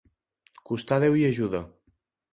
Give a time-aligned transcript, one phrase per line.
[0.69, 1.65] Costar Déu i ajuda.